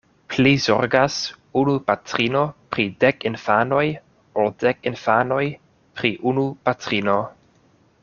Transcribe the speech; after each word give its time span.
Pli 0.33 0.51
zorgas 0.61 1.17
unu 1.61 1.75
patrino 1.89 2.41
pri 2.75 2.87
dek 3.05 3.27
infanoj, 3.33 3.85
ol 4.41 4.53
dek 4.65 4.93
infanoj 4.95 5.45
pri 6.01 6.15
unu 6.33 6.51
patrino. 6.69 7.21